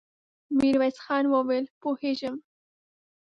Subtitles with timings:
[0.57, 2.35] ميرويس خان وويل: پوهېږم.